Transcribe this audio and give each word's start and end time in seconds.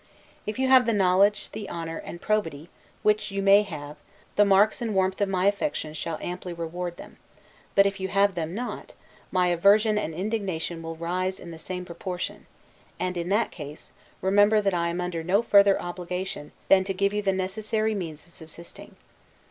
If 0.47 0.57
you 0.57 0.67
have 0.67 0.87
the 0.87 0.93
knowledge, 0.97 1.51
the 1.51 1.69
honor, 1.69 1.97
and 1.99 2.19
probity, 2.19 2.71
which 3.03 3.29
you 3.29 3.43
may 3.43 3.61
have, 3.61 3.97
the 4.35 4.43
marks 4.43 4.81
and 4.81 4.95
warmth 4.95 5.21
of 5.21 5.29
my 5.29 5.45
affection 5.45 5.93
shall 5.93 6.17
amply 6.21 6.53
reward 6.53 6.97
them; 6.97 7.17
but 7.75 7.85
if 7.85 7.99
you 7.99 8.07
have 8.07 8.33
them 8.33 8.55
not, 8.55 8.93
my 9.29 9.49
aversion 9.49 9.99
and 9.99 10.15
indignation 10.15 10.81
will 10.81 10.95
rise 10.95 11.39
in 11.39 11.51
the 11.51 11.59
same 11.59 11.85
proportion; 11.85 12.47
and, 12.99 13.15
in 13.15 13.29
that 13.29 13.51
case, 13.51 13.91
remember, 14.21 14.59
that 14.59 14.73
I 14.73 14.87
am 14.87 14.99
under 14.99 15.23
no 15.23 15.43
further 15.43 15.79
obligation, 15.79 16.51
than 16.67 16.83
to 16.85 16.95
give 16.95 17.13
you 17.13 17.21
the 17.21 17.31
necessary 17.31 17.93
means 17.93 18.25
of 18.25 18.33
subsisting. 18.33 18.95